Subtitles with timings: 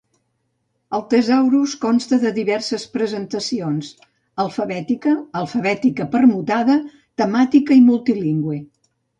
[0.97, 3.91] El tesaurus consta de diverses presentacions:
[4.45, 6.81] alfabètica, alfabètica permutada,
[7.25, 8.61] temàtica i multilingüe.